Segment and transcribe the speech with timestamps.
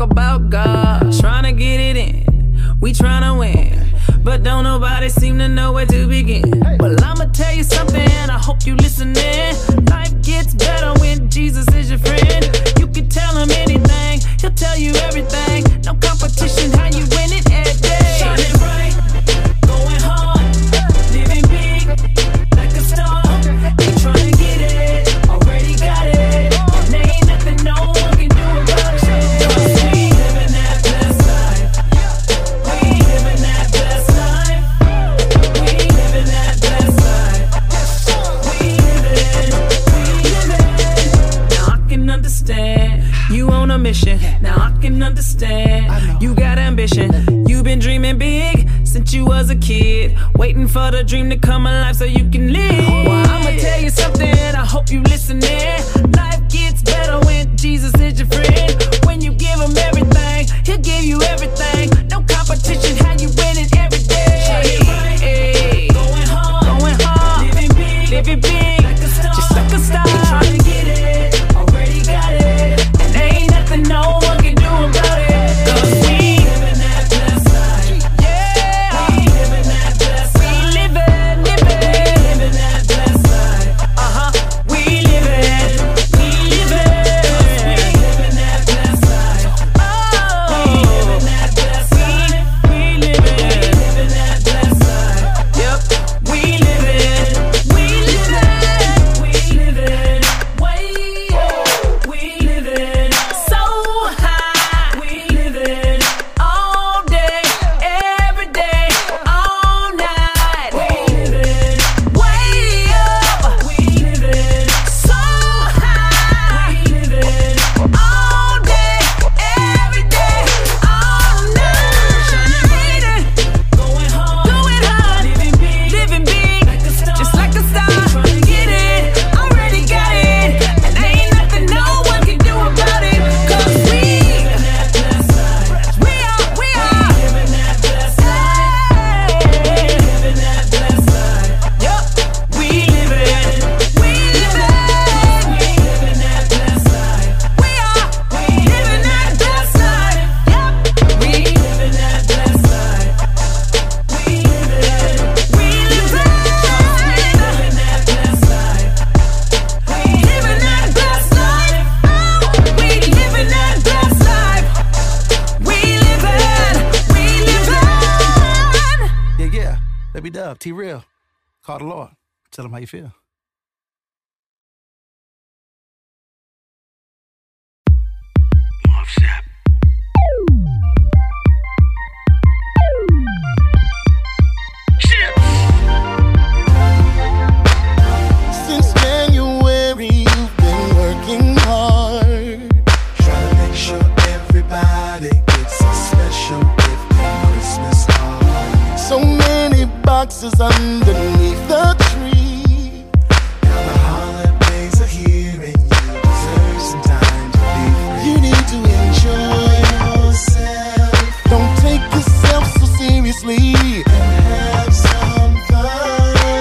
[0.00, 1.02] talk about God.
[1.12, 3.86] Tryna get it in, we tryna win.
[4.22, 6.79] But don't nobody seem to know where to begin.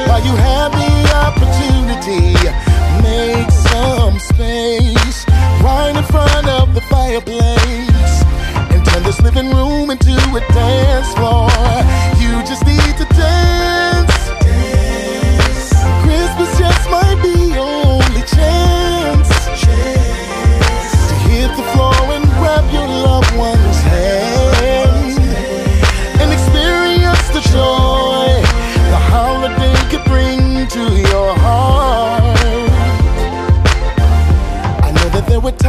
[0.07, 0.91] While you have the
[1.25, 2.33] opportunity,
[3.03, 5.25] make some space
[5.61, 8.23] right in front of the fireplace
[8.71, 11.49] and turn this living room into a dance floor.
[12.19, 12.78] You just need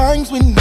[0.00, 0.59] times when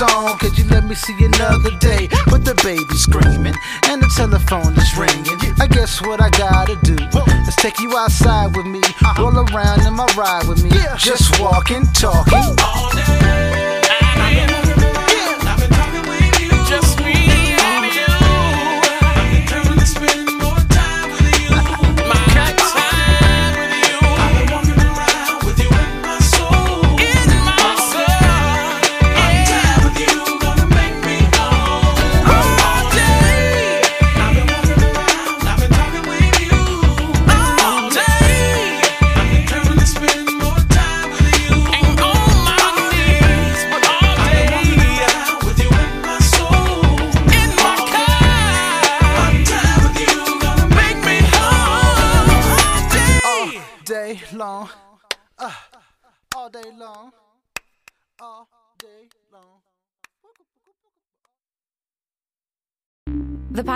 [0.00, 2.08] song, could you let me see another day?
[2.26, 5.38] But the baby's screaming and the telephone is ringing.
[5.60, 6.96] I guess what I gotta do
[7.46, 8.80] is take you outside with me,
[9.18, 13.69] roll around in my ride with me, just walking, talking all day.